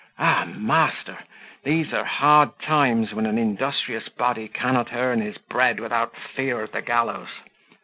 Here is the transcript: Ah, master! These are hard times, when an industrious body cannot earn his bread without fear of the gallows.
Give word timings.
Ah, 0.17 0.45
master! 0.45 1.19
These 1.63 1.93
are 1.93 2.03
hard 2.05 2.57
times, 2.59 3.13
when 3.13 3.27
an 3.27 3.37
industrious 3.37 4.09
body 4.09 4.47
cannot 4.47 4.91
earn 4.91 5.21
his 5.21 5.37
bread 5.37 5.79
without 5.79 6.15
fear 6.17 6.61
of 6.63 6.71
the 6.71 6.81
gallows. 6.81 7.29